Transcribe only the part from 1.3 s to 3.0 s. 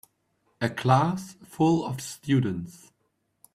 full of students.